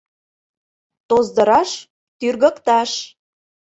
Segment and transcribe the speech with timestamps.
[1.07, 1.71] Тоздыраш—
[2.19, 2.91] тӱргыкташ.